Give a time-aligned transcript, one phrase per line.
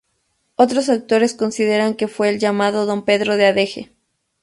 [0.55, 3.91] Otros autores consideran que fue el llamado don Pedro de Adeje.